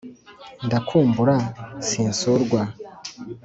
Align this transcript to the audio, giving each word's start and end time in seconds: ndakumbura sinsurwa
ndakumbura 0.65 1.35
sinsurwa 1.87 2.61